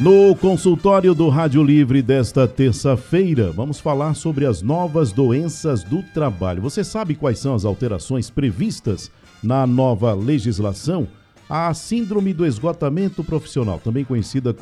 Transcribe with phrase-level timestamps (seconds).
[0.00, 6.62] No consultório do Rádio Livre desta terça-feira, vamos falar sobre as novas doenças do trabalho.
[6.62, 9.10] Você sabe quais são as alterações previstas
[9.42, 11.06] na nova legislação?
[11.50, 14.56] A síndrome do esgotamento profissional, também conhecida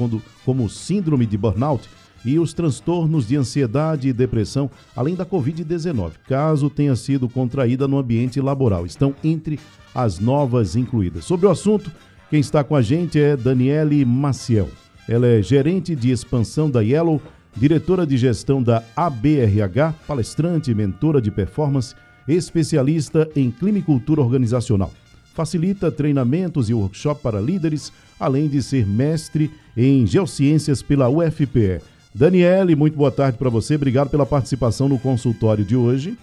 [0.45, 1.89] como síndrome de burnout,
[2.25, 7.97] e os transtornos de ansiedade e depressão, além da Covid-19, caso tenha sido contraída no
[7.97, 9.61] ambiente laboral, estão entre
[9.95, 11.25] as novas incluídas.
[11.25, 11.93] Sobre o assunto,
[12.29, 14.69] quem está com a gente é Daniele Maciel.
[15.09, 17.21] Ela é gerente de expansão da Yellow,
[17.57, 21.95] diretora de gestão da ABRH, palestrante, mentora de performance,
[22.29, 24.93] especialista em climicultura organizacional.
[25.33, 31.81] Facilita treinamentos e workshops para líderes, além de ser mestre em geociências pela UFPE.
[32.15, 33.77] Daniele, muito boa tarde para você.
[33.77, 36.19] Obrigado pela participação no consultório de hoje.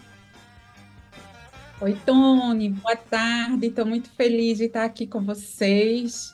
[1.81, 2.69] Oi, Tony.
[2.69, 3.67] Boa tarde.
[3.67, 6.33] Estou muito feliz de estar aqui com vocês.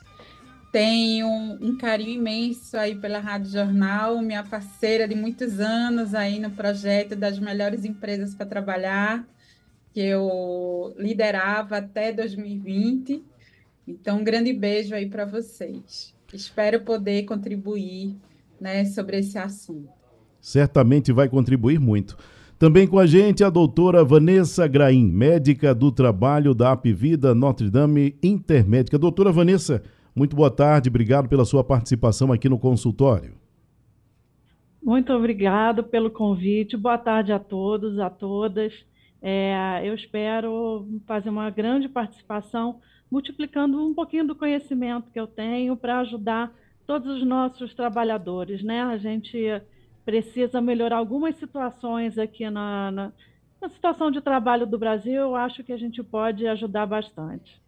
[0.72, 1.28] Tenho
[1.60, 7.14] um carinho imenso aí pela Rádio Jornal, minha parceira de muitos anos aí no projeto
[7.14, 9.22] das melhores empresas para trabalhar,
[9.92, 13.22] que eu liderava até 2020.
[13.86, 16.14] Então, um grande beijo aí para vocês.
[16.32, 18.16] Espero poder contribuir
[18.58, 19.90] né, sobre esse assunto.
[20.40, 22.16] Certamente vai contribuir muito.
[22.58, 28.16] Também com a gente a doutora Vanessa Graim, médica do trabalho da Apvida Notre Dame
[28.22, 28.98] Intermédica.
[28.98, 29.82] Doutora Vanessa,
[30.14, 33.34] muito boa tarde, obrigado pela sua participação aqui no consultório.
[34.82, 36.76] Muito obrigado pelo convite.
[36.76, 38.72] Boa tarde a todos, a todas.
[39.22, 45.76] É, eu espero fazer uma grande participação, multiplicando um pouquinho do conhecimento que eu tenho
[45.76, 46.52] para ajudar
[46.84, 48.62] todos os nossos trabalhadores.
[48.64, 48.82] Né?
[48.82, 49.38] A gente
[50.04, 53.12] precisa melhorar algumas situações aqui na, na,
[53.60, 55.14] na situação de trabalho do Brasil.
[55.14, 57.62] Eu acho que a gente pode ajudar bastante.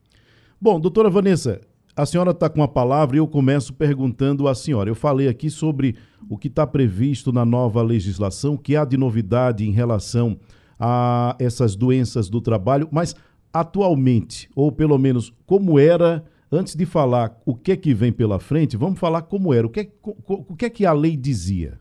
[0.60, 1.60] Bom, doutora Vanessa,
[1.96, 4.90] a senhora está com a palavra e eu começo perguntando à senhora.
[4.90, 5.96] Eu falei aqui sobre
[6.28, 10.38] o que está previsto na nova legislação, que há de novidade em relação
[10.78, 13.14] a essas doenças do trabalho, mas
[13.52, 18.40] atualmente, ou pelo menos como era, antes de falar o que é que vem pela
[18.40, 19.66] frente, vamos falar como era.
[19.66, 21.78] O que é, o que, é que a lei dizia?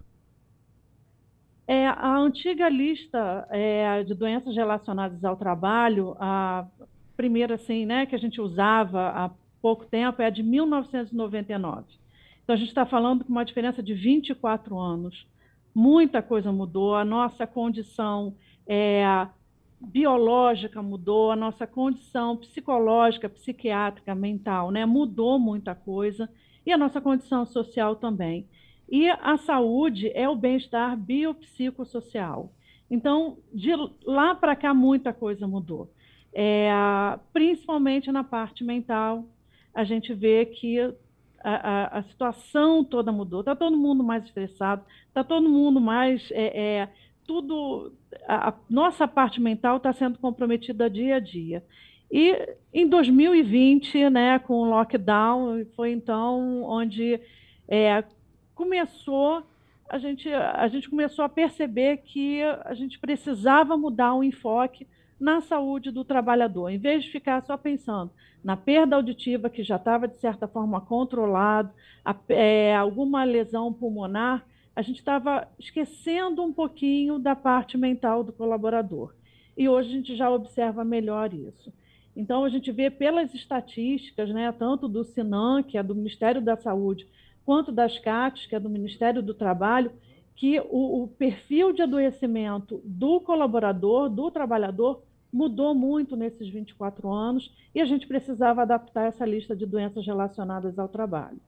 [1.67, 6.67] É, a antiga lista é, de doenças relacionadas ao trabalho, a
[7.17, 9.31] primeira assim, né, que a gente usava há
[9.63, 11.85] pouco tempo, é a de 1999.
[12.43, 15.25] Então, a gente está falando com uma diferença de 24 anos.
[15.73, 18.35] Muita coisa mudou, a nossa condição
[18.67, 19.25] é,
[19.79, 24.85] biológica mudou, a nossa condição psicológica, psiquiátrica, mental, né?
[24.85, 26.29] Mudou muita coisa,
[26.65, 28.45] e a nossa condição social também.
[28.89, 32.51] E a saúde é o bem-estar biopsicossocial.
[32.91, 33.71] Então, de
[34.05, 35.89] lá para cá, muita coisa mudou.
[36.33, 36.69] É,
[37.31, 39.25] principalmente na parte mental,
[39.73, 40.93] a gente vê que a,
[41.43, 43.41] a, a situação toda mudou.
[43.41, 46.29] Está todo mundo mais estressado, está todo mundo mais.
[46.31, 46.89] É, é,
[47.25, 47.93] tudo.
[48.27, 51.63] A, a, nossa parte mental está sendo comprometida dia a dia.
[52.11, 57.19] E em 2020, né, com o lockdown, foi então onde
[57.67, 58.03] é,
[58.53, 59.43] começou.
[59.89, 64.87] A gente, a gente começou a perceber que a gente precisava mudar o enfoque
[65.19, 68.11] na saúde do trabalhador, em vez de ficar só pensando
[68.43, 71.71] na perda auditiva, que já estava, de certa forma, controlado,
[72.03, 78.33] a, é, alguma lesão pulmonar, a gente estava esquecendo um pouquinho da parte mental do
[78.33, 79.13] colaborador.
[79.55, 81.71] E hoje a gente já observa melhor isso.
[82.15, 86.57] Então, a gente vê pelas estatísticas, né, tanto do SINAM, que é do Ministério da
[86.57, 87.07] Saúde,
[87.45, 89.91] quanto das CATs, que é do Ministério do Trabalho,
[90.35, 97.51] que o, o perfil de adoecimento do colaborador, do trabalhador, mudou muito nesses 24 anos
[97.73, 101.39] e a gente precisava adaptar essa lista de doenças relacionadas ao trabalho.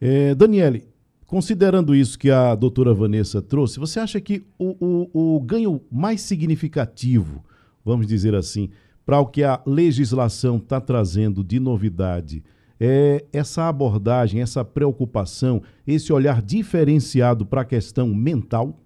[0.00, 0.84] É, Daniele,
[1.26, 6.20] considerando isso que a doutora Vanessa trouxe, você acha que o, o, o ganho mais
[6.20, 7.44] significativo,
[7.84, 8.70] vamos dizer assim,
[9.04, 12.42] para o que a legislação está trazendo de novidade,
[12.80, 18.78] é essa abordagem, essa preocupação, esse olhar diferenciado para a questão mental?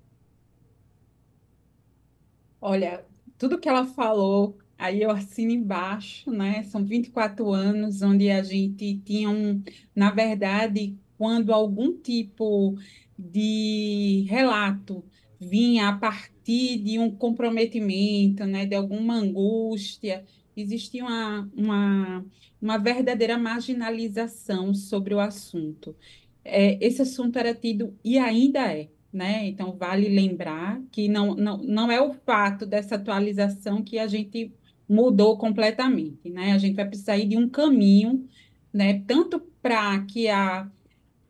[2.61, 3.05] Olha,
[3.39, 6.63] tudo que ela falou, aí eu assino embaixo, né?
[6.65, 9.63] São 24 anos onde a gente tinha um,
[9.95, 12.77] na verdade, quando algum tipo
[13.19, 15.05] de relato
[15.41, 20.25] vinha a partir de um comprometimento, né, de alguma angústia,
[20.57, 22.25] existia uma, uma,
[22.61, 25.95] uma verdadeira marginalização sobre o assunto.
[26.45, 29.47] É, esse assunto era tido, e ainda é, né?
[29.47, 34.53] Então, vale lembrar que não, não, não é o fato dessa atualização que a gente
[34.89, 36.53] mudou completamente, né?
[36.53, 38.29] A gente vai precisar ir de um caminho,
[38.73, 39.03] né?
[39.07, 40.69] Tanto para que a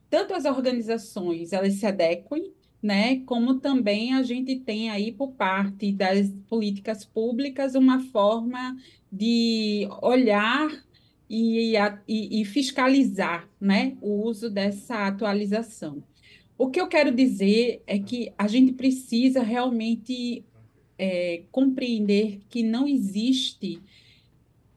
[0.09, 3.21] tanto as organizações elas se adequem, né?
[3.21, 8.77] Como também a gente tem aí por parte das políticas públicas uma forma
[9.13, 10.71] de olhar
[11.29, 11.75] e,
[12.09, 13.97] e, e fiscalizar, né?
[14.01, 16.03] O uso dessa atualização.
[16.57, 20.45] O que eu quero dizer é que a gente precisa realmente
[20.99, 23.81] é, compreender que não existe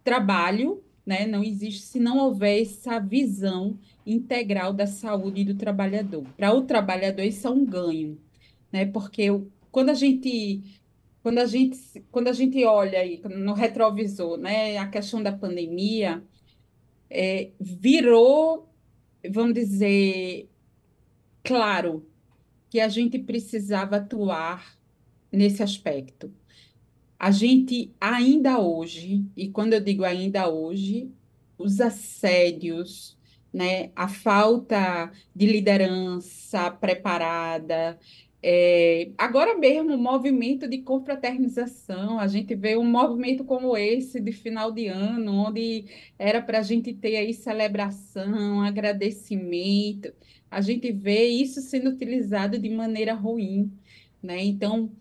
[0.02, 1.26] trabalho, né?
[1.26, 6.26] não existe se não houver essa visão integral da saúde do trabalhador.
[6.38, 8.18] Para o trabalhador, isso é um ganho,
[8.72, 8.86] né?
[8.86, 9.28] porque
[9.72, 10.82] quando a gente
[11.22, 11.78] quando a gente
[12.12, 16.22] quando a gente olha aí no retrovisor, né, a questão da pandemia
[17.10, 18.68] é, virou,
[19.30, 20.50] vamos dizer,
[21.44, 22.06] claro
[22.70, 24.78] que a gente precisava atuar
[25.32, 26.34] nesse aspecto.
[27.20, 31.12] A gente ainda hoje, e quando eu digo ainda hoje,
[31.58, 33.18] os assédios,
[33.54, 38.00] né, a falta de liderança preparada,
[38.46, 44.34] é, agora mesmo, o movimento de confraternização, a gente vê um movimento como esse de
[44.34, 45.86] final de ano, onde
[46.20, 50.14] era para a gente ter aí celebração, agradecimento,
[50.52, 53.72] a gente vê isso sendo utilizado de maneira ruim,
[54.22, 54.44] né?
[54.44, 54.92] Então,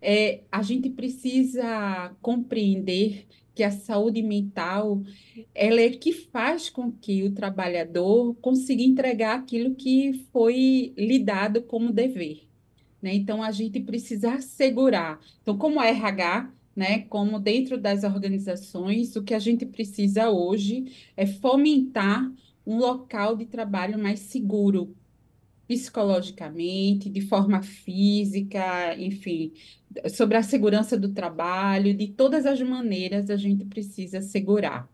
[0.00, 3.26] é, a gente precisa compreender
[3.56, 5.02] que a saúde mental
[5.54, 11.62] ela é que faz com que o trabalhador consiga entregar aquilo que foi lhe dado
[11.62, 12.46] como dever.
[13.00, 13.14] Né?
[13.14, 15.18] Então, a gente precisa assegurar.
[15.40, 21.24] Então, como RH, né, como dentro das organizações, o que a gente precisa hoje é
[21.26, 22.30] fomentar
[22.66, 24.94] um local de trabalho mais seguro,
[25.66, 29.52] psicologicamente, de forma física, enfim,
[30.08, 34.88] sobre a segurança do trabalho, de todas as maneiras a gente precisa segurar.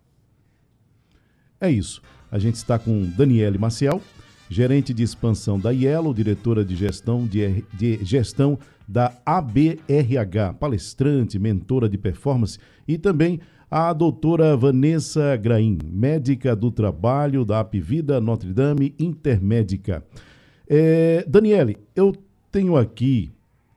[1.61, 2.03] É isso.
[2.31, 4.01] A gente está com Daniele Maciel,
[4.49, 8.59] gerente de expansão da IELO, diretora de gestão, de, de gestão
[8.89, 13.41] da ABRH, palestrante, mentora de performance, e também
[13.71, 20.05] a doutora Vanessa Graim, médica do trabalho da Apvida Notre Dame Intermédica.
[20.69, 22.15] É, Daniele, eu
[22.51, 23.31] tenho aqui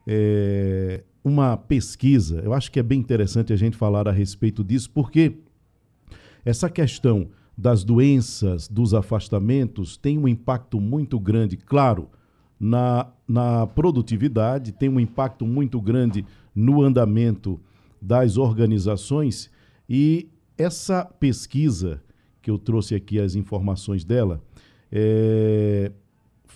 [0.06, 4.90] é, uma pesquisa, eu acho que é bem interessante a gente falar a respeito disso,
[4.90, 5.36] porque
[6.44, 7.28] essa questão
[7.58, 12.08] das doenças, dos afastamentos, tem um impacto muito grande, claro,
[12.60, 16.24] na, na produtividade, tem um impacto muito grande
[16.54, 17.58] no andamento
[18.00, 19.50] das organizações.
[19.88, 22.02] E essa pesquisa,
[22.40, 24.40] que eu trouxe aqui as informações dela,
[24.92, 25.90] é,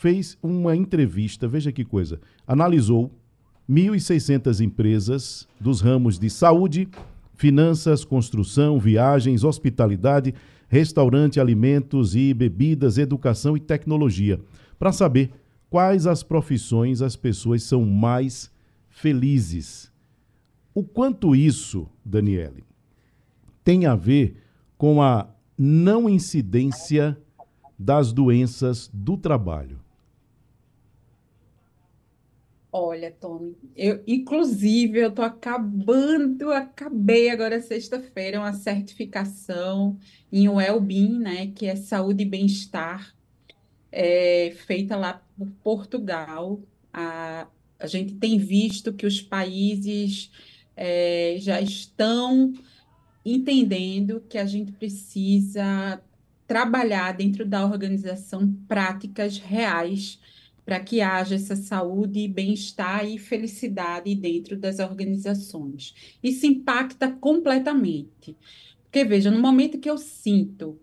[0.00, 3.11] fez uma entrevista, veja que coisa, analisou
[3.69, 6.88] 1.600 empresas dos ramos de saúde,
[7.35, 10.35] finanças, construção, viagens, hospitalidade,
[10.70, 14.41] restaurante, alimentos e bebidas, educação e tecnologia,
[14.79, 15.32] para saber
[15.69, 18.50] quais as profissões as pessoas são mais
[18.88, 19.93] felizes.
[20.75, 22.64] O quanto isso, Daniele,
[23.62, 24.38] tem a ver
[24.78, 25.28] com a
[25.59, 27.19] não incidência
[27.78, 29.78] das doenças do trabalho?
[32.73, 39.99] Olha, Tony, eu, inclusive, eu estou acabando, acabei agora sexta-feira uma certificação
[40.31, 43.12] em well-being, né, que é saúde e bem-estar,
[43.91, 46.62] é, feita lá por Portugal.
[46.93, 50.31] A, a gente tem visto que os países
[50.77, 52.53] é, já estão
[53.25, 56.00] entendendo que a gente precisa
[56.47, 60.21] trabalhar dentro da organização práticas reais
[60.71, 65.97] para que haja essa saúde, bem-estar e felicidade dentro das organizações.
[66.23, 68.37] Isso impacta completamente.
[68.85, 70.79] Porque, veja, no momento que eu sinto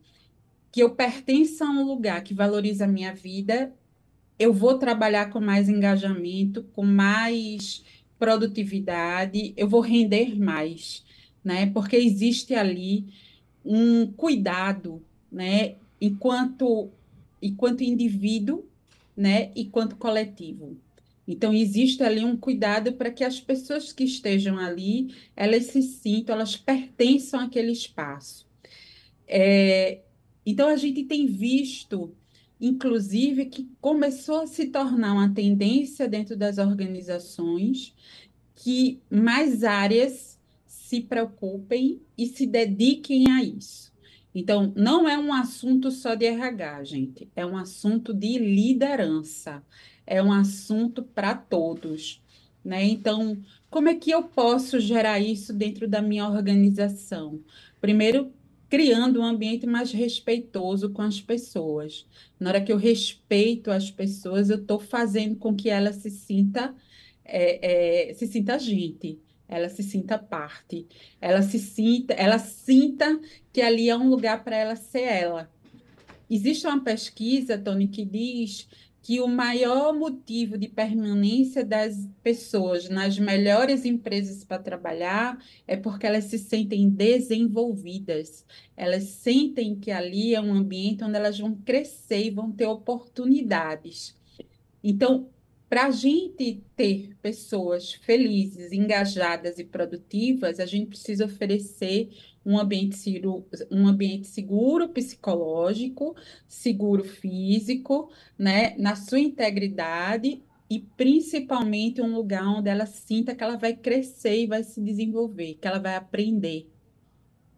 [0.74, 3.74] que eu pertenço a um lugar que valoriza a minha vida,
[4.38, 7.82] eu vou trabalhar com mais engajamento, com mais
[8.20, 11.06] produtividade, eu vou render mais,
[11.42, 11.68] né?
[11.68, 13.06] Porque existe ali
[13.64, 15.02] um cuidado,
[15.32, 15.76] né?
[16.02, 16.90] Enquanto,
[17.42, 18.67] enquanto indivíduo
[19.18, 20.78] né, e quanto coletivo.
[21.28, 26.36] Então, existe ali um cuidado para que as pessoas que estejam ali, elas se sintam,
[26.36, 28.48] elas pertençam àquele espaço.
[29.28, 30.04] É,
[30.46, 32.16] então, a gente tem visto
[32.60, 37.96] inclusive, que começou a se tornar uma tendência dentro das organizações
[38.56, 43.94] que mais áreas se preocupem e se dediquem a isso.
[44.34, 49.64] Então, não é um assunto só de RH, gente, é um assunto de liderança,
[50.06, 52.22] é um assunto para todos.
[52.64, 52.84] Né?
[52.86, 57.42] Então, como é que eu posso gerar isso dentro da minha organização?
[57.82, 58.32] Primeiro,
[58.70, 62.06] criando um ambiente mais respeitoso com as pessoas.
[62.40, 66.76] Na hora que eu respeito as pessoas, eu estou fazendo com que ela se sinta
[67.28, 70.88] é, é, se sinta gente, ela se sinta parte,
[71.22, 73.20] ela se sinta, ela sinta
[73.52, 75.50] que ali é um lugar para ela ser ela.
[76.30, 78.68] Existe uma pesquisa, Tony, que diz
[79.08, 86.06] que o maior motivo de permanência das pessoas nas melhores empresas para trabalhar é porque
[86.06, 88.46] elas se sentem desenvolvidas.
[88.76, 94.14] Elas sentem que ali é um ambiente onde elas vão crescer e vão ter oportunidades.
[94.84, 95.30] Então,
[95.70, 102.10] para a gente ter pessoas felizes, engajadas e produtivas, a gente precisa oferecer
[102.46, 103.22] um ambiente,
[103.70, 106.16] um ambiente seguro psicológico,
[106.48, 113.58] seguro físico, né, na sua integridade e principalmente um lugar onde ela sinta que ela
[113.58, 116.70] vai crescer e vai se desenvolver, que ela vai aprender.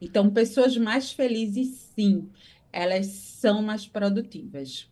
[0.01, 2.29] Então, pessoas mais felizes, sim,
[2.71, 4.89] elas são mais produtivas.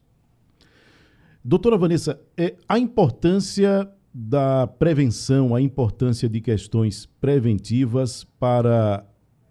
[1.48, 9.06] Doutora Vanessa, é, a importância da prevenção, a importância de questões preventivas para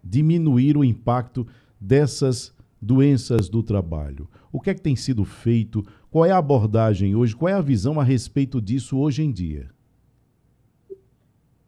[0.05, 1.47] diminuir o impacto
[1.81, 4.29] dessas doenças do trabalho.
[4.53, 5.83] O que é que tem sido feito?
[6.11, 7.35] Qual é a abordagem hoje?
[7.35, 9.71] Qual é a visão a respeito disso hoje em dia?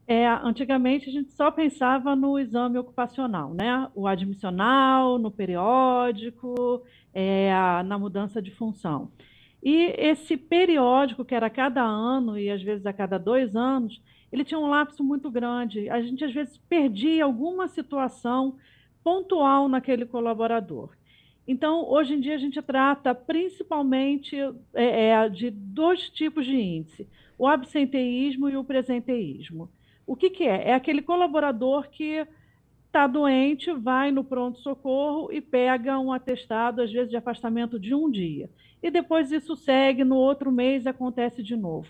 [0.07, 3.89] É, antigamente a gente só pensava no exame ocupacional, né?
[3.95, 6.83] O admissional, no periódico,
[7.15, 7.51] é,
[7.87, 9.11] na mudança de função.
[9.63, 14.01] E esse periódico, que era a cada ano e às vezes a cada dois anos,
[14.31, 15.89] ele tinha um lapso muito grande.
[15.91, 18.57] A gente às vezes perdia alguma situação
[19.03, 20.91] pontual naquele colaborador.
[21.47, 24.37] Então, hoje em dia, a gente trata principalmente
[24.75, 29.71] é, é, de dois tipos de índice: o absenteísmo e o presenteísmo.
[30.07, 30.69] O que, que é?
[30.69, 32.27] É aquele colaborador que
[32.87, 38.11] está doente, vai no pronto-socorro e pega um atestado, às vezes, de afastamento de um
[38.11, 38.51] dia.
[38.83, 41.89] E depois isso segue, no outro mês acontece de novo.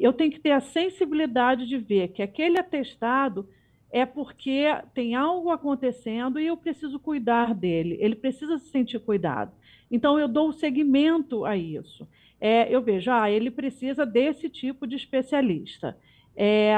[0.00, 3.48] Eu tenho que ter a sensibilidade de ver que aquele atestado
[3.90, 9.52] é porque tem algo acontecendo e eu preciso cuidar dele, ele precisa se sentir cuidado.
[9.90, 12.06] Então, eu dou seguimento a isso.
[12.40, 15.96] É, eu vejo, ah, ele precisa desse tipo de especialista.
[16.36, 16.74] É,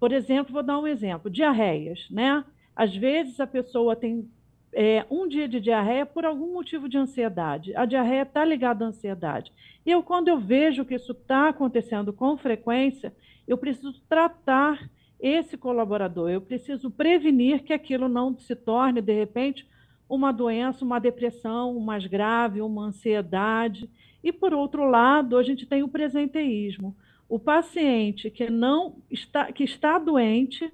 [0.00, 2.44] por exemplo, vou dar um exemplo: diarreias, né?
[2.74, 4.28] Às vezes a pessoa tem
[4.72, 7.74] é, um dia de diarreia por algum motivo de ansiedade.
[7.74, 9.52] A diarreia está ligada à ansiedade.
[9.84, 13.12] E eu, quando eu vejo que isso está acontecendo com frequência,
[13.46, 19.66] eu preciso tratar esse colaborador, eu preciso prevenir que aquilo não se torne, de repente,
[20.08, 23.88] uma doença, uma depressão mais grave, uma ansiedade.
[24.22, 26.96] E, por outro lado, a gente tem o presenteísmo.
[27.28, 30.72] O paciente que não está, que está doente,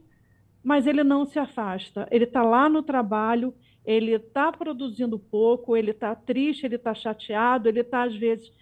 [0.63, 2.07] mas ele não se afasta.
[2.11, 7.69] Ele está lá no trabalho, ele está produzindo pouco, ele está triste, ele está chateado,
[7.69, 8.53] ele está, às vezes,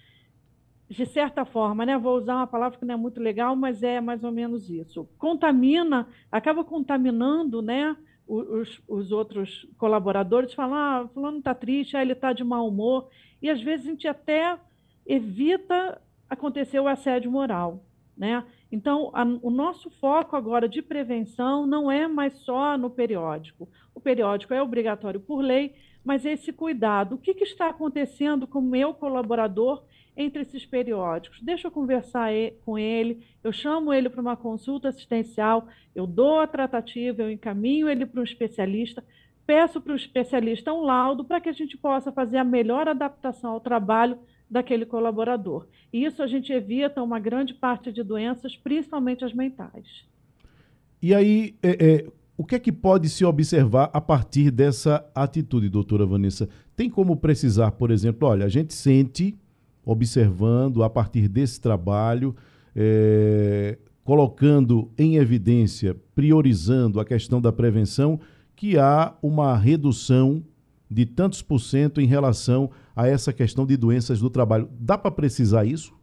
[0.89, 1.97] de certa forma, né?
[1.99, 5.09] Vou usar uma palavra que não é muito legal, mas é mais ou menos isso.
[5.19, 7.97] Contamina, acaba contaminando, né?
[8.27, 13.09] Os, os outros colaboradores falam, ah, fulano está triste, ah, ele está de mau humor.
[13.43, 14.59] E às vezes a gente até
[15.07, 17.85] evita acontecer o assédio moral,
[18.21, 18.45] né?
[18.71, 23.67] Então, a, o nosso foco agora de prevenção não é mais só no periódico.
[23.95, 25.75] O periódico é obrigatório por lei,
[26.05, 27.15] mas esse cuidado.
[27.15, 29.83] O que, que está acontecendo com o meu colaborador
[30.15, 31.41] entre esses periódicos?
[31.41, 32.31] Deixa eu conversar
[32.62, 37.89] com ele, eu chamo ele para uma consulta assistencial, eu dou a tratativa, eu encaminho
[37.89, 39.03] ele para um especialista,
[39.47, 43.53] peço para o especialista um laudo para que a gente possa fazer a melhor adaptação
[43.53, 44.19] ao trabalho
[44.50, 45.66] daquele colaborador.
[45.92, 49.87] E isso a gente evita uma grande parte de doenças, principalmente as mentais.
[51.00, 55.69] E aí, é, é, o que é que pode se observar a partir dessa atitude,
[55.69, 56.49] doutora Vanessa?
[56.75, 59.37] Tem como precisar, por exemplo, olha, a gente sente,
[59.85, 62.35] observando a partir desse trabalho,
[62.75, 68.21] é, colocando em evidência, priorizando a questão da prevenção,
[68.57, 70.42] que há uma redução
[70.90, 74.69] de tantos por cento em relação a essa questão de doenças do trabalho.
[74.73, 75.99] Dá para precisar isso?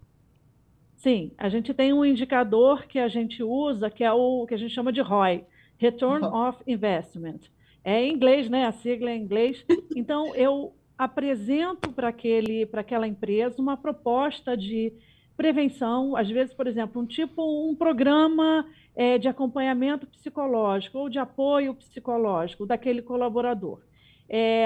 [0.95, 4.57] Sim, a gente tem um indicador que a gente usa, que é o que a
[4.57, 5.45] gente chama de ROI,
[5.77, 7.41] Return of Investment.
[7.83, 8.65] É em inglês, né?
[8.65, 9.63] A sigla é em inglês.
[9.95, 14.91] Então, eu apresento para aquela empresa uma proposta de
[15.37, 21.19] prevenção, às vezes, por exemplo, um tipo, um programa é, de acompanhamento psicológico ou de
[21.19, 23.86] apoio psicológico daquele colaborador.
[24.29, 24.65] É,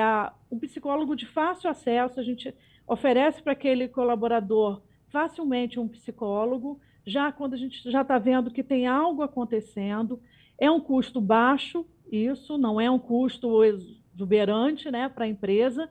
[0.50, 2.53] um psicólogo de fácil acesso, a gente
[2.88, 8.63] oferece para aquele colaborador facilmente um psicólogo, já quando a gente já está vendo que
[8.63, 10.20] tem algo acontecendo,
[10.58, 15.89] é um custo baixo, isso não é um custo exuberante né, para a empresa,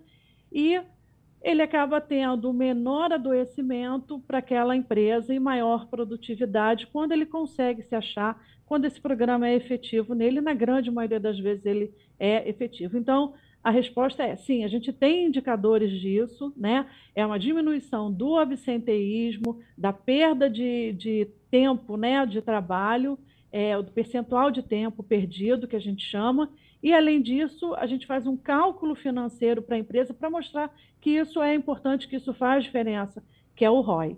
[0.53, 0.81] e
[1.43, 7.95] ele acaba tendo menor adoecimento para aquela empresa e maior produtividade quando ele consegue se
[7.95, 12.97] achar, quando esse programa é efetivo nele, na grande maioria das vezes ele é efetivo.
[12.97, 16.87] Então, a resposta é sim, a gente tem indicadores disso, né?
[17.15, 23.19] É uma diminuição do absenteísmo, da perda de, de tempo né, de trabalho,
[23.53, 26.51] é, do percentual de tempo perdido, que a gente chama,
[26.83, 31.11] e, além disso, a gente faz um cálculo financeiro para a empresa para mostrar que
[31.11, 33.23] isso é importante, que isso faz diferença,
[33.55, 34.17] que é o ROI.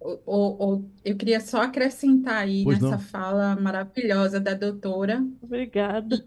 [0.00, 3.02] O, o, eu queria só acrescentar aí pois nessa não.
[3.02, 5.26] fala maravilhosa da doutora.
[5.42, 6.24] Obrigada.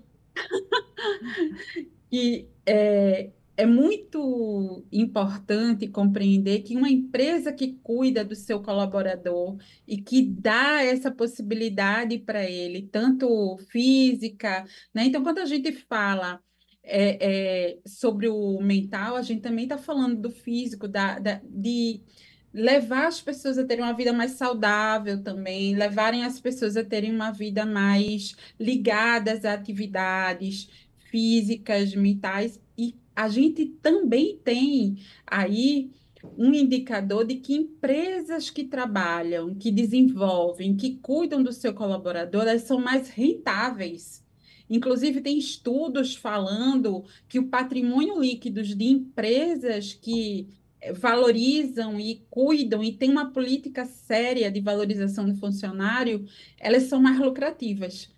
[2.10, 9.58] Que é, é muito importante compreender que uma empresa que cuida do seu colaborador
[9.88, 15.06] e que dá essa possibilidade para ele, tanto física, né?
[15.06, 16.42] Então, quando a gente fala
[16.84, 22.02] é, é, sobre o mental, a gente também está falando do físico, da, da, de
[22.54, 27.14] levar as pessoas a terem uma vida mais saudável também, levarem as pessoas a terem
[27.14, 30.70] uma vida mais ligadas a atividades
[31.10, 35.92] físicas, mentais e a gente também tem aí
[36.38, 42.64] um indicador de que empresas que trabalham, que desenvolvem, que cuidam do seu colaborador, elas
[42.64, 44.24] são mais rentáveis.
[44.70, 50.48] Inclusive, tem estudos falando que o patrimônio líquido de empresas que
[50.94, 56.26] valorizam e cuidam e têm uma política séria de valorização do funcionário,
[56.60, 58.10] elas são mais lucrativas.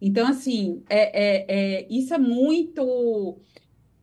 [0.00, 3.38] Então, assim, é, é, é isso é muito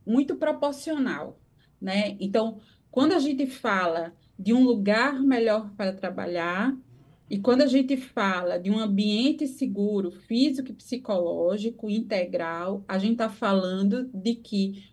[0.06, 1.40] muito proporcional,
[1.80, 2.18] né?
[2.20, 2.60] Então,
[2.92, 6.76] quando a gente fala de um lugar melhor para trabalhar
[7.30, 13.14] e quando a gente fala de um ambiente seguro, físico e psicológico integral, a gente
[13.14, 14.93] está falando de que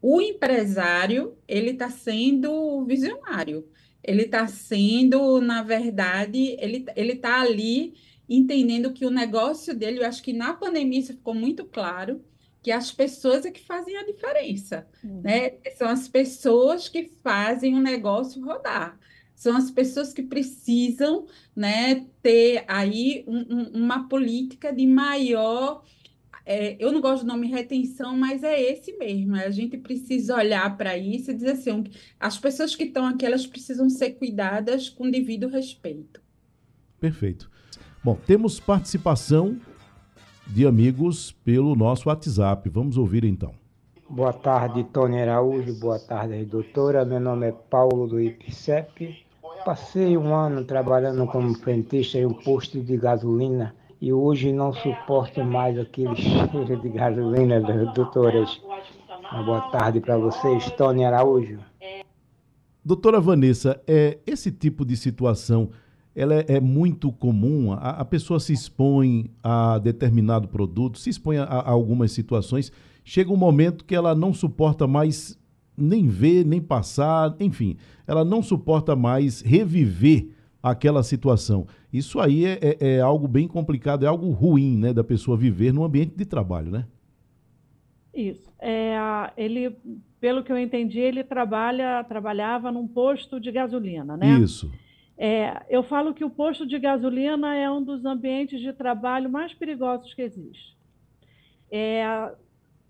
[0.00, 3.68] o empresário ele está sendo visionário,
[4.02, 7.94] ele está sendo, na verdade, ele ele está ali
[8.28, 12.24] entendendo que o negócio dele, eu acho que na pandemia isso ficou muito claro
[12.62, 15.20] que as pessoas é que fazem a diferença, uhum.
[15.22, 15.52] né?
[15.76, 18.98] São as pessoas que fazem o negócio rodar.
[19.36, 25.84] São as pessoas que precisam, né, ter aí um, um, uma política de maior
[26.48, 29.34] é, eu não gosto do nome retenção, mas é esse mesmo.
[29.34, 31.82] A gente precisa olhar para isso e dizer assim:
[32.20, 36.20] as pessoas que estão aqui, elas precisam ser cuidadas com devido respeito.
[37.00, 37.50] Perfeito.
[38.02, 39.60] Bom, temos participação
[40.46, 42.68] de amigos pelo nosso WhatsApp.
[42.68, 43.52] Vamos ouvir então.
[44.08, 45.74] Boa tarde, Tony Araújo.
[45.80, 47.04] Boa tarde, doutora.
[47.04, 49.26] Meu nome é Paulo do IPCEP.
[49.64, 55.44] Passei um ano trabalhando como frentista em um posto de gasolina e hoje não suporto
[55.44, 58.60] mais aquele cheiro de gasolina das doutoras.
[59.32, 61.58] Uma boa tarde para vocês, Tony Araújo.
[62.84, 65.70] Doutora Vanessa, é, esse tipo de situação
[66.14, 67.72] ela é, é muito comum.
[67.72, 72.72] A, a, pessoa se expõe a determinado produto, se expõe a, a, algumas situações.
[73.04, 75.38] Chega um momento que ela não suporta mais
[75.76, 80.28] nem ver, nem passar, enfim, ela não suporta mais reviver
[80.62, 81.66] aquela situação.
[81.92, 85.72] Isso aí é, é, é algo bem complicado, é algo ruim, né, da pessoa viver
[85.72, 86.86] no ambiente de trabalho, né?
[88.14, 88.50] Isso.
[88.58, 88.96] É,
[89.36, 89.76] ele,
[90.18, 94.38] pelo que eu entendi, ele trabalha, trabalhava num posto de gasolina, né?
[94.38, 94.72] Isso.
[95.18, 99.54] É, eu falo que o posto de gasolina é um dos ambientes de trabalho mais
[99.54, 100.76] perigosos que existe.
[101.70, 102.32] É,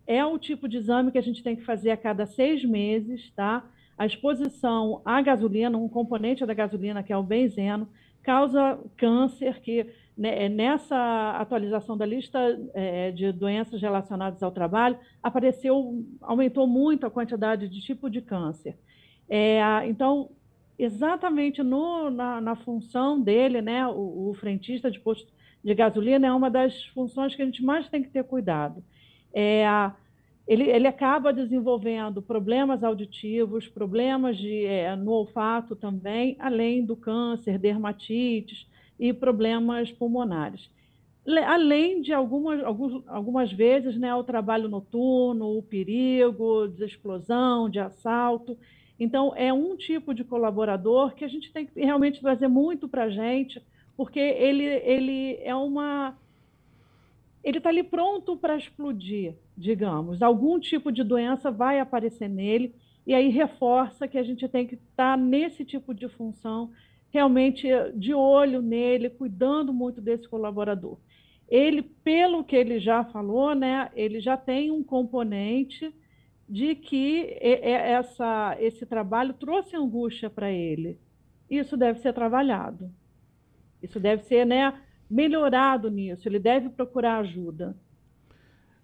[0.07, 3.31] é o tipo de exame que a gente tem que fazer a cada seis meses,
[3.35, 3.65] tá?
[3.99, 7.89] A exposição à gasolina, um componente da gasolina, que é o benzeno,
[8.23, 12.39] causa câncer, que né, nessa atualização da lista
[12.75, 18.77] é, de doenças relacionadas ao trabalho, apareceu, aumentou muito a quantidade de tipo de câncer.
[19.29, 20.31] É, então,
[20.79, 25.31] exatamente no, na, na, função dele, né, o, o, frentista de posto
[25.63, 28.83] de gasolina é uma das funções que a gente mais tem que ter cuidado.
[29.35, 29.67] É,
[30.47, 37.59] ele, ele acaba desenvolvendo problemas auditivos, problemas de, é, no olfato também, além do câncer,
[37.59, 38.67] dermatites
[38.99, 40.71] e problemas pulmonares.
[41.47, 47.81] além de algumas, alguns, algumas vezes né, o trabalho noturno, o perigo de explosão, de
[47.81, 48.57] assalto.
[49.01, 53.05] Então, é um tipo de colaborador que a gente tem que realmente trazer muito para
[53.05, 53.61] a gente,
[53.97, 56.17] porque ele, ele é uma.
[57.43, 60.23] Ele está ali pronto para explodir, digamos.
[60.23, 62.75] Algum tipo de doença vai aparecer nele,
[63.07, 66.73] e aí reforça que a gente tem que estar tá nesse tipo de função,
[67.11, 70.99] realmente de olho nele, cuidando muito desse colaborador.
[71.49, 75.95] Ele, pelo que ele já falou, né, ele já tem um componente
[76.49, 80.99] de que essa, esse trabalho trouxe angústia para ele.
[81.49, 82.91] Isso deve ser trabalhado.
[83.83, 86.29] Isso deve ser né, melhorado nisso.
[86.29, 87.77] Ele deve procurar ajuda.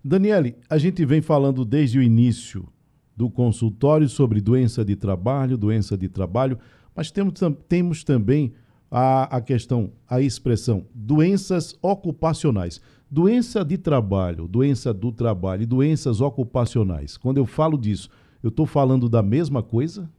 [0.04, 2.68] Daniele, a gente vem falando desde o início
[3.16, 6.58] do consultório sobre doença de trabalho, doença de trabalho,
[6.94, 7.34] mas temos,
[7.68, 8.52] temos também
[8.90, 12.80] a, a questão, a expressão doenças ocupacionais.
[13.10, 17.16] Doença de trabalho, doença do trabalho e doenças ocupacionais.
[17.16, 18.08] Quando eu falo disso,
[18.42, 20.10] eu estou falando da mesma coisa?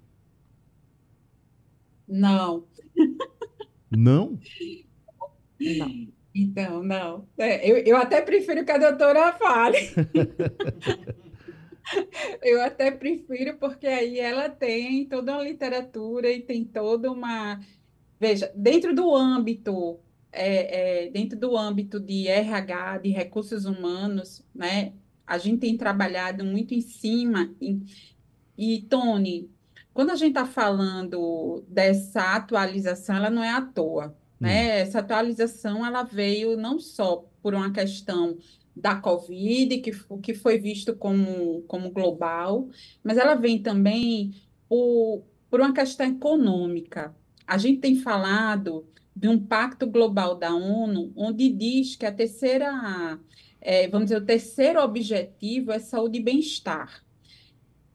[2.08, 2.64] Não.
[3.92, 4.40] Não?
[5.60, 6.08] Não.
[6.34, 7.28] Então, não.
[7.38, 9.78] É, eu, eu até prefiro que a doutora fale.
[12.42, 17.60] Eu até prefiro, porque aí ela tem toda uma literatura e tem toda uma.
[18.20, 20.00] Veja, dentro do âmbito,
[20.32, 24.94] é, é, dentro do âmbito de RH, de recursos humanos, né,
[25.28, 27.54] a gente tem trabalhado muito em cima.
[27.62, 27.80] E,
[28.58, 29.52] e Tony,
[29.94, 34.16] quando a gente está falando dessa atualização, ela não é à toa.
[34.44, 34.50] Né?
[34.50, 34.80] Hum.
[34.82, 38.38] Essa atualização ela veio não só por uma questão
[38.76, 42.68] da Covid, que, que foi visto como, como global,
[43.02, 44.36] mas ela vem também
[44.68, 47.16] por, por uma questão econômica.
[47.48, 53.18] A gente tem falado de um pacto global da ONU, onde diz que a terceira,
[53.62, 57.02] é, vamos dizer, o terceiro objetivo é saúde e bem-estar.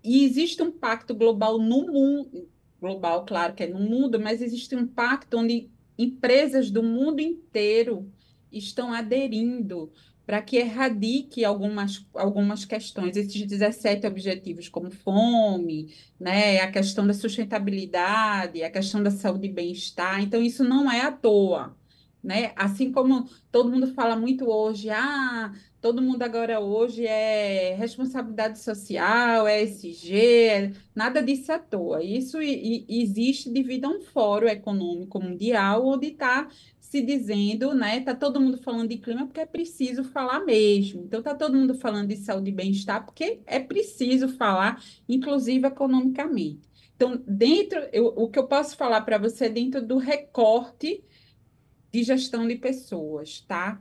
[0.02, 2.48] E existe um pacto global no mundo,
[2.80, 8.10] global, claro que é no mundo, mas existe um pacto onde empresas do mundo inteiro
[8.52, 9.92] estão aderindo
[10.24, 17.14] para que erradique algumas, algumas questões, esses 17 objetivos, como fome, né, a questão da
[17.14, 20.20] sustentabilidade, a questão da saúde e bem-estar.
[20.22, 21.74] Então, isso não é à toa.
[22.22, 22.52] Né?
[22.56, 29.46] Assim como todo mundo fala muito hoje, ah, todo mundo agora hoje é responsabilidade social,
[29.46, 32.02] é SG, nada disso é à toa.
[32.02, 36.48] Isso e, e existe devido a um fórum econômico mundial onde está
[36.80, 38.00] se dizendo, né?
[38.00, 41.02] Tá todo mundo falando de clima porque é preciso falar mesmo.
[41.04, 46.68] Então tá todo mundo falando de saúde e bem-estar porque é preciso falar, inclusive economicamente.
[46.96, 51.04] Então, dentro, eu, o que eu posso falar para você é dentro do recorte
[51.92, 53.80] de gestão de pessoas, tá?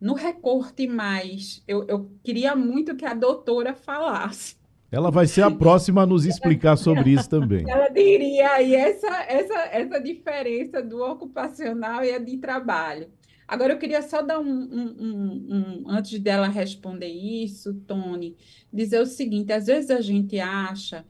[0.00, 4.56] No recorte mais, eu, eu queria muito que a doutora falasse
[4.92, 7.64] ela vai ser a próxima a nos explicar sobre isso também.
[7.68, 13.08] Ela diria aí essa, essa, essa diferença do ocupacional e a de trabalho.
[13.48, 18.36] Agora, eu queria só dar um, um, um, um, Antes dela responder isso, Tony,
[18.70, 21.06] dizer o seguinte: às vezes a gente acha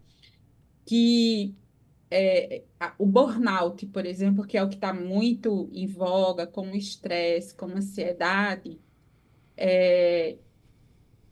[0.87, 1.53] que
[2.15, 2.63] é,
[2.99, 7.77] o burnout, por exemplo, que é o que está muito em voga, como estresse, como
[7.77, 8.79] ansiedade,
[9.57, 10.37] é,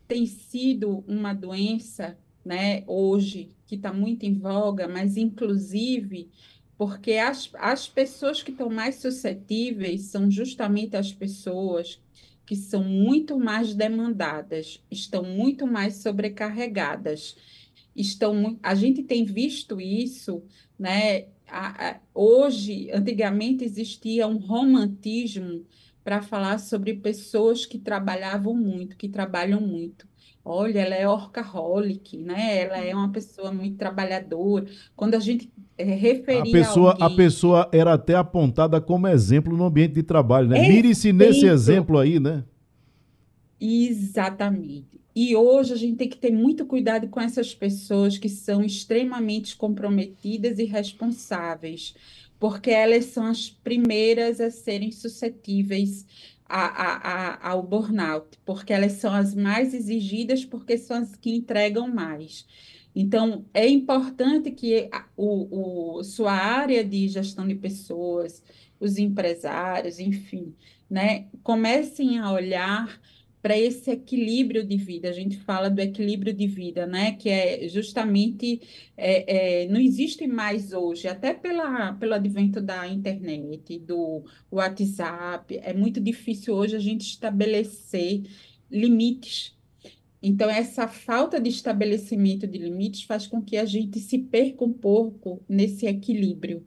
[0.09, 6.31] tem sido uma doença né, hoje, que está muito em voga, mas inclusive
[6.81, 12.01] porque as, as pessoas que estão mais suscetíveis são justamente as pessoas
[12.47, 17.37] que são muito mais demandadas, estão muito mais sobrecarregadas.
[17.95, 20.43] Estão, a gente tem visto isso,
[20.81, 21.27] né?
[21.47, 25.65] A, a, hoje, antigamente existia um romantismo
[26.03, 30.09] para falar sobre pessoas que trabalhavam muito, que trabalham muito.
[30.43, 32.63] Olha, ela é orcaholic, né?
[32.63, 34.65] Ela é uma pessoa muito trabalhadora.
[34.97, 37.07] Quando a gente é, referia a pessoa, alguém...
[37.07, 40.67] a pessoa era até apontada como exemplo no ambiente de trabalho, né?
[40.67, 42.43] Mire-se nesse exemplo aí, né?
[43.61, 45.01] Exatamente.
[45.15, 49.57] E hoje a gente tem que ter muito cuidado com essas pessoas que são extremamente
[49.57, 51.95] comprometidas e responsáveis,
[52.39, 56.07] porque elas são as primeiras a serem suscetíveis
[56.49, 61.87] a, a, ao burnout, porque elas são as mais exigidas, porque são as que entregam
[61.87, 62.47] mais.
[62.95, 68.43] Então, é importante que o, o, sua área de gestão de pessoas,
[68.81, 70.55] os empresários, enfim,
[70.89, 73.01] né, comecem a olhar
[73.43, 75.09] para esse equilíbrio de vida.
[75.09, 77.13] A gente fala do equilíbrio de vida, né?
[77.13, 78.61] Que é justamente
[78.97, 85.73] é, é, não existe mais hoje, até pela, pelo advento da internet, do WhatsApp, é
[85.73, 88.23] muito difícil hoje a gente estabelecer
[88.71, 89.59] limites.
[90.23, 94.73] Então, essa falta de estabelecimento de limites faz com que a gente se perca um
[94.73, 96.63] pouco nesse equilíbrio.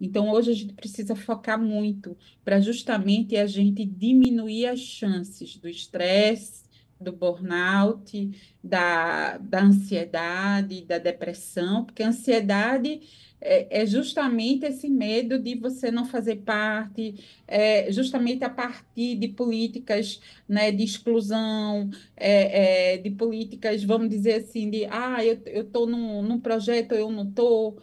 [0.00, 5.68] Então, hoje a gente precisa focar muito para justamente a gente diminuir as chances do
[5.68, 6.64] estresse,
[7.00, 8.30] do burnout,
[8.62, 13.00] da, da ansiedade, da depressão, porque a ansiedade
[13.44, 17.14] é, é, justamente esse medo de você não fazer parte,
[17.46, 24.36] é justamente a partir de políticas né, de exclusão, é, é, de políticas, vamos dizer
[24.36, 27.78] assim, de ah, eu estou num, num projeto, eu não estou.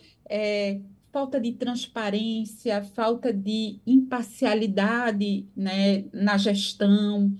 [1.11, 7.35] Falta de transparência, falta de imparcialidade né, na gestão.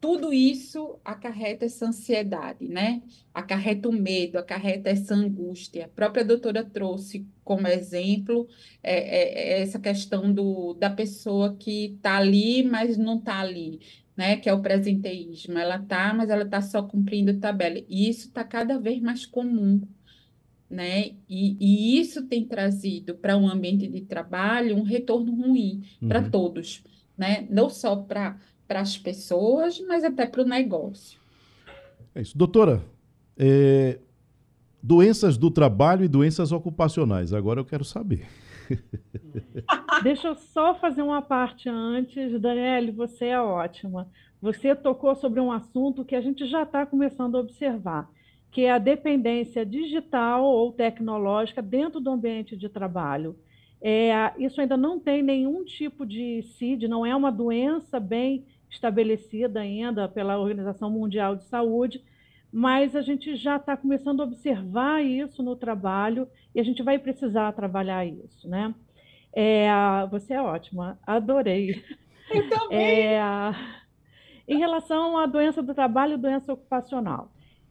[0.00, 3.02] Tudo isso acarreta essa ansiedade, né?
[3.34, 5.86] Acarreta o medo, acarreta essa angústia.
[5.86, 8.46] A própria doutora trouxe como exemplo
[8.80, 13.80] é, é, é essa questão do, da pessoa que está ali, mas não está ali,
[14.16, 14.36] né?
[14.36, 15.58] Que é o presenteísmo.
[15.58, 17.78] Ela está, mas ela está só cumprindo tabela.
[17.88, 19.82] E isso está cada vez mais comum
[20.70, 21.12] né?
[21.28, 26.08] E, e isso tem trazido para um ambiente de trabalho um retorno ruim uhum.
[26.08, 26.82] para todos,
[27.16, 27.46] né?
[27.50, 28.36] Não só para
[28.68, 31.18] as pessoas, mas até para o negócio.
[32.14, 32.36] É isso.
[32.36, 32.84] Doutora,
[33.36, 33.98] é,
[34.82, 37.32] doenças do trabalho e doenças ocupacionais.
[37.32, 38.26] Agora eu quero saber.
[40.02, 42.38] Deixa eu só fazer uma parte antes.
[42.40, 44.08] Daniele, você é ótima.
[44.40, 48.08] Você tocou sobre um assunto que a gente já está começando a observar
[48.50, 53.36] que é a dependência digital ou tecnológica dentro do ambiente de trabalho.
[53.80, 59.60] É, isso ainda não tem nenhum tipo de CID, não é uma doença bem estabelecida
[59.60, 62.02] ainda pela Organização Mundial de Saúde,
[62.52, 66.98] mas a gente já está começando a observar isso no trabalho e a gente vai
[66.98, 68.74] precisar trabalhar isso, né?
[69.32, 69.68] É,
[70.10, 71.84] você é ótima, adorei.
[72.30, 72.78] Eu também.
[72.78, 73.20] É,
[74.46, 77.30] em relação à doença do trabalho e doença ocupacional,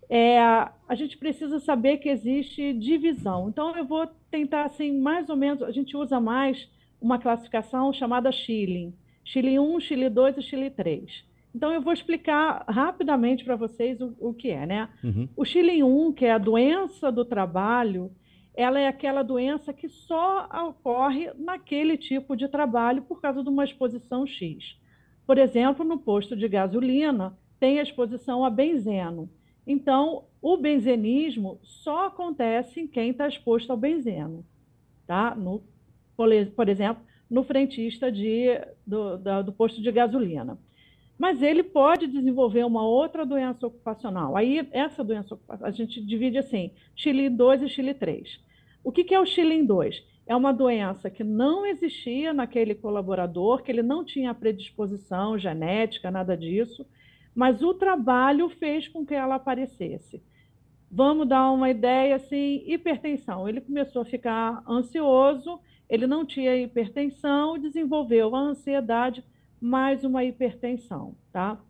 [0.09, 3.49] é, a gente precisa saber que existe divisão.
[3.49, 6.69] Então, eu vou tentar, assim, mais ou menos, a gente usa mais
[7.01, 8.93] uma classificação chamada Schilling.
[9.23, 11.25] Schilling 1, Schilling 2 e Schilling 3.
[11.53, 14.89] Então, eu vou explicar rapidamente para vocês o, o, que é, né?
[15.03, 15.27] Uhum.
[15.35, 18.11] O Schilling 1, que é a doença do trabalho,
[18.55, 23.63] ela é aquela doença que só ocorre naquele tipo de trabalho por causa de uma
[23.63, 24.77] exposição X.
[25.27, 29.29] Por exemplo, no posto de gasolina, tem a exposição a benzeno.
[29.67, 34.45] Então, o benzenismo só acontece em quem está exposto ao benzeno,
[35.05, 35.35] tá?
[35.35, 35.61] No,
[36.15, 40.57] por exemplo, no frentista de, do, do posto de gasolina.
[41.17, 44.37] Mas ele pode desenvolver uma outra doença ocupacional.
[44.37, 48.39] Aí, essa doença ocupacional, a gente divide assim, Chile 2 e Chile 3.
[48.83, 50.01] O que, que é o Chile 2?
[50.27, 56.37] É uma doença que não existia naquele colaborador, que ele não tinha predisposição genética, nada
[56.37, 56.85] disso,
[57.37, 60.23] mas o trabalho fez com que ela aparecesse.
[60.89, 63.47] Vamos dar uma ideia assim, hipertensão.
[63.47, 69.23] Ele começou a ficar ansioso, ele não tinha hipertensão, desenvolveu a ansiedade
[69.61, 71.61] mais uma hipertensão, tá?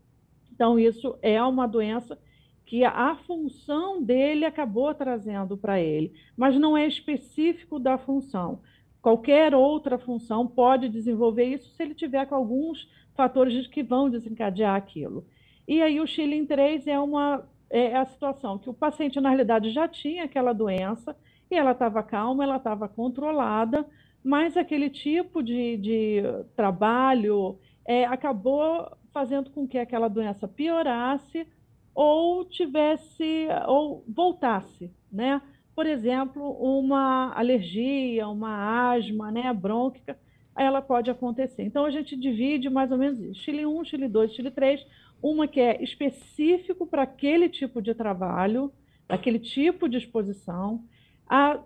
[0.53, 2.17] Então isso é uma doença
[2.65, 8.61] que a função dele acabou trazendo para ele, mas não é específico da função.
[9.01, 14.73] Qualquer outra função pode desenvolver isso se ele tiver com alguns fatores que vão desencadear
[14.73, 15.25] aquilo.
[15.67, 19.71] E aí o Chile 3 é uma é a situação que o paciente, na realidade,
[19.71, 21.15] já tinha aquela doença
[21.51, 23.85] e ela estava calma, ela estava controlada,
[24.23, 26.23] mas aquele tipo de, de
[26.55, 31.47] trabalho é, acabou fazendo com que aquela doença piorasse
[31.93, 35.41] ou tivesse, ou voltasse, né?
[35.75, 40.17] Por exemplo, uma alergia, uma asma, né, brônquica,
[40.55, 41.63] ela pode acontecer.
[41.63, 43.37] Então, a gente divide mais ou menos.
[43.37, 44.85] Chile 1, Chile 2, Chile 3
[45.21, 48.71] uma que é específico para aquele tipo de trabalho,
[49.07, 50.83] aquele tipo de exposição.
[51.27, 51.59] A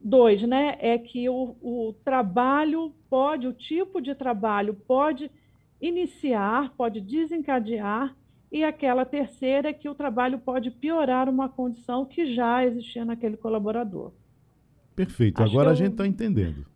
[0.00, 5.30] dois, né, é que o, o trabalho pode, o tipo de trabalho pode
[5.80, 8.14] iniciar, pode desencadear,
[8.50, 13.36] e aquela terceira é que o trabalho pode piorar uma condição que já existia naquele
[13.36, 14.12] colaborador.
[14.96, 15.72] Perfeito, Acho agora eu...
[15.72, 16.66] a gente está entendendo.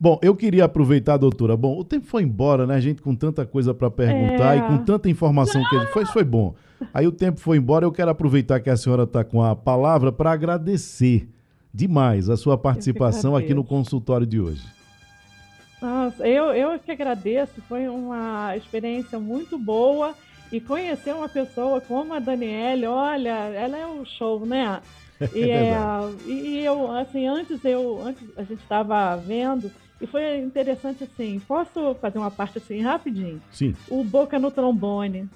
[0.00, 1.56] Bom, eu queria aproveitar, doutora.
[1.56, 2.76] Bom, o tempo foi embora, né?
[2.76, 4.58] A gente com tanta coisa para perguntar é...
[4.58, 6.54] e com tanta informação que a gente fez, foi bom.
[6.94, 7.84] Aí o tempo foi embora.
[7.84, 11.28] Eu quero aproveitar que a senhora está com a palavra para agradecer
[11.74, 14.62] demais a sua participação aqui no consultório de hoje.
[15.82, 17.60] Nossa, eu, eu que agradeço.
[17.68, 20.14] Foi uma experiência muito boa
[20.50, 24.80] E conhecer uma pessoa como a Daniele, olha, ela é um show, né?
[25.34, 25.76] E, é,
[26.26, 29.68] e eu, assim, antes eu, antes a gente estava vendo,
[30.00, 33.40] e foi interessante assim, posso fazer uma parte assim rapidinho?
[33.50, 33.74] Sim.
[33.88, 35.28] O Boca no trombone,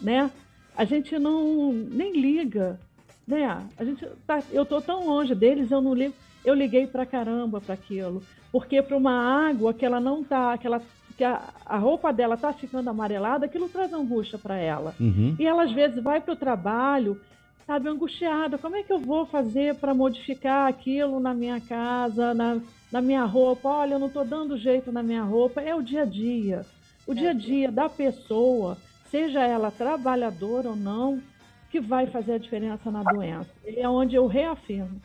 [0.00, 0.30] né?
[0.76, 2.78] A gente não nem liga,
[3.26, 3.66] né?
[3.78, 6.14] A gente tá, eu tô tão longe deles, eu não ligo.
[6.44, 10.66] Eu liguei pra caramba para aquilo, porque para uma água que ela não tá, que
[10.66, 10.80] ela
[11.16, 14.94] que a, a roupa dela tá ficando amarelada, aquilo traz angústia para ela.
[14.98, 15.36] Uhum.
[15.38, 17.20] E ela às vezes vai para o trabalho
[17.70, 18.58] sabe, angustiada.
[18.58, 22.58] Como é que eu vou fazer para modificar aquilo na minha casa, na,
[22.90, 23.68] na minha roupa?
[23.68, 25.60] Olha, eu não estou dando jeito na minha roupa.
[25.60, 26.64] É o dia a dia.
[27.06, 28.76] O dia a dia da pessoa,
[29.10, 31.20] seja ela trabalhadora ou não,
[31.70, 33.50] que vai fazer a diferença na doença.
[33.64, 35.00] E é onde eu reafirmo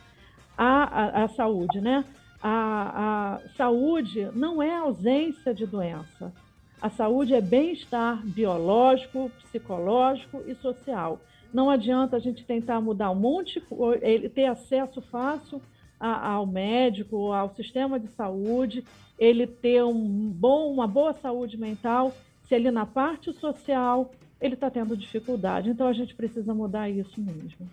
[0.58, 2.04] a, a, a saúde, né?
[2.42, 6.34] A, a saúde não é ausência de doença.
[6.82, 11.20] A saúde é bem-estar biológico, psicológico e social.
[11.54, 13.64] Não adianta a gente tentar mudar um monte,
[14.02, 15.62] ele ter acesso fácil
[16.00, 18.84] ao médico, ao sistema de saúde,
[19.18, 22.14] ele ter um bom, uma boa saúde mental,
[22.48, 25.70] se ele na parte social ele está tendo dificuldade.
[25.70, 27.70] Então a gente precisa mudar isso mesmo.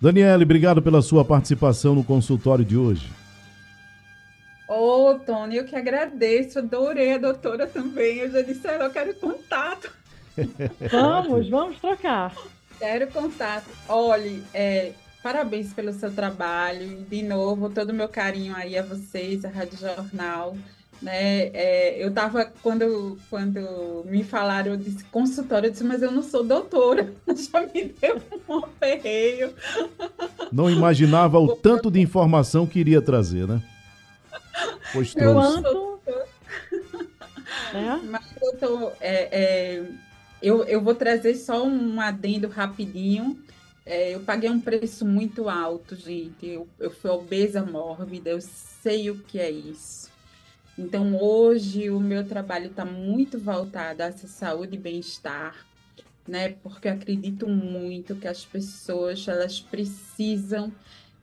[0.00, 3.08] Daniele, obrigado pela sua participação no consultório de hoje.
[4.68, 8.18] Ô, oh, Tony, eu que agradeço, adorei a doutora também.
[8.18, 9.92] Eu já disse a ela, eu quero contato.
[10.90, 12.34] vamos, vamos trocar.
[12.78, 13.66] Quero contato.
[13.88, 17.04] Olhe, é, parabéns pelo seu trabalho.
[17.08, 20.56] De novo, todo o meu carinho aí a vocês, a Rádio Jornal.
[21.00, 21.48] Né?
[21.52, 26.22] É, eu estava, quando, quando me falaram, eu disse consultório, eu disse, mas eu não
[26.22, 27.12] sou doutora.
[27.34, 29.52] Já me deu um aperreio.
[30.52, 33.62] Não imaginava o tanto de informação que iria trazer, né?
[34.92, 35.62] Pois trouxe.
[35.62, 35.92] Quanto...
[37.72, 37.96] É?
[38.04, 39.82] Mas eu tô, é, é
[40.42, 43.38] eu, eu vou trazer só um adendo rapidinho.
[43.84, 46.46] É, eu paguei um preço muito alto, gente.
[46.46, 50.10] Eu, eu fui obesa mórbida, eu sei o que é isso.
[50.78, 55.66] Então, hoje, o meu trabalho está muito voltado a essa saúde e bem-estar,
[56.26, 56.50] né?
[56.62, 60.72] Porque eu acredito muito que as pessoas, elas precisam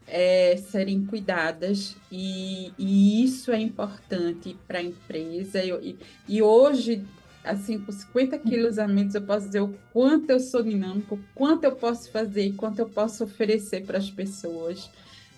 [0.06, 5.64] é, serem cuidadas e, e, isso é importante para a empresa.
[5.64, 7.04] e, e hoje,
[7.50, 11.20] assim, com 50 quilos a menos, eu posso dizer o quanto eu sou dinâmico, o
[11.34, 14.90] quanto eu posso fazer e quanto eu posso oferecer para as pessoas,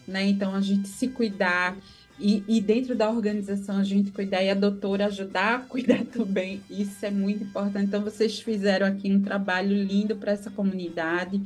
[0.08, 0.28] né?
[0.28, 1.78] Então, a gente se cuidar
[2.20, 6.62] e, e, dentro da organização a gente cuidar e a doutora ajudar a cuidar também,
[6.70, 7.86] isso é muito importante.
[7.86, 11.42] Então, vocês fizeram aqui um trabalho lindo para essa comunidade.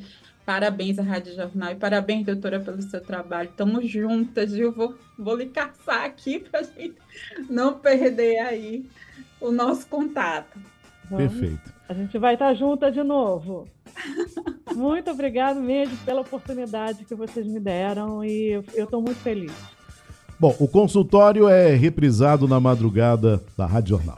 [0.46, 3.50] Parabéns à Rádio Jornal e parabéns, doutora, pelo seu trabalho.
[3.50, 4.72] Estamos juntas, viu?
[4.72, 6.96] Vou, vou lhe caçar aqui para a gente
[7.50, 8.86] não perder aí
[9.48, 10.58] o nosso contato.
[11.10, 11.32] Vamos.
[11.32, 11.74] Perfeito.
[11.88, 13.68] A gente vai estar junta de novo.
[14.76, 19.54] muito obrigado mesmo pela oportunidade que vocês me deram e eu estou muito feliz.
[20.40, 24.18] Bom, o consultório é reprisado na madrugada da Rádio Jornal.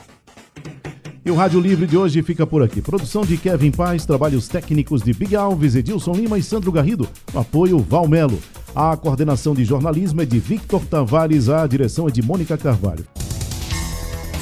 [1.23, 2.81] E o Rádio Livre de hoje fica por aqui.
[2.81, 7.07] Produção de Kevin Paz, trabalhos técnicos de Big Alves, Edilson Lima e Sandro Garrido.
[7.35, 8.39] Apoio Valmelo.
[8.73, 13.05] A coordenação de jornalismo é de Victor Tavares, a direção é de Mônica Carvalho.